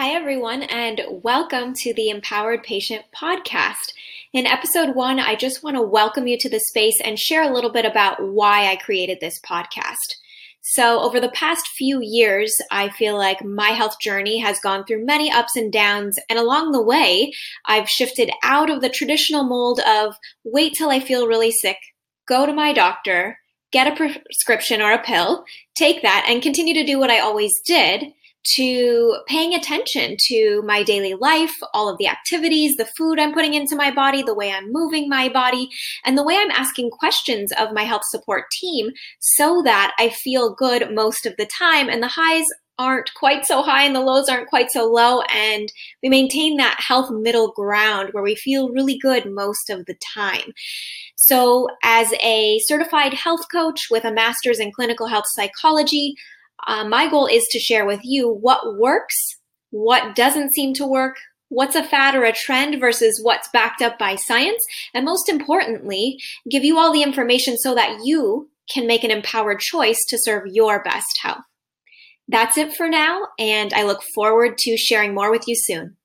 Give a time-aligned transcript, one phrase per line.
[0.00, 3.92] Hi, everyone, and welcome to the Empowered Patient Podcast.
[4.32, 7.52] In episode one, I just want to welcome you to the space and share a
[7.52, 10.16] little bit about why I created this podcast.
[10.62, 15.04] So, over the past few years, I feel like my health journey has gone through
[15.04, 17.30] many ups and downs, and along the way,
[17.66, 20.14] I've shifted out of the traditional mold of
[20.44, 21.76] wait till I feel really sick,
[22.26, 23.38] go to my doctor,
[23.70, 25.44] get a prescription or a pill,
[25.76, 30.82] take that, and continue to do what I always did to paying attention to my
[30.82, 34.50] daily life, all of the activities, the food I'm putting into my body, the way
[34.52, 35.68] I'm moving my body,
[36.04, 40.54] and the way I'm asking questions of my health support team so that I feel
[40.54, 42.46] good most of the time and the highs
[42.78, 45.70] aren't quite so high and the lows aren't quite so low and
[46.02, 50.54] we maintain that health middle ground where we feel really good most of the time.
[51.14, 56.14] So, as a certified health coach with a master's in clinical health psychology,
[56.66, 59.16] uh, my goal is to share with you what works,
[59.70, 61.16] what doesn't seem to work,
[61.48, 64.62] what's a fad or a trend versus what's backed up by science,
[64.94, 66.18] and most importantly,
[66.50, 70.44] give you all the information so that you can make an empowered choice to serve
[70.46, 71.42] your best health.
[72.28, 75.96] That's it for now, and I look forward to sharing more with you soon.